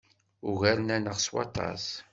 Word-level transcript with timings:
Ugaren-aneɣ 0.49 1.15
s 1.25 1.27
waṭas. 1.33 1.85